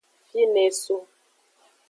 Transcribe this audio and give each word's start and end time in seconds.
Fine 0.31 0.59
eso. 0.67 0.95